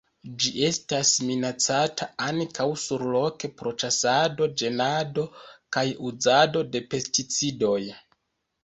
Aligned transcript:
Ĝi 0.43 0.51
estas 0.67 1.11
minacata 1.27 2.07
ankaŭ 2.29 2.67
surloke 2.85 3.53
pro 3.61 3.75
ĉasado, 3.85 4.51
ĝenado 4.63 5.29
kaj 5.77 5.89
uzado 6.11 6.67
de 6.75 6.85
pesticidoj. 6.95 7.81